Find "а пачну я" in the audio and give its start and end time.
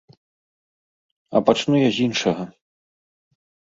1.35-1.95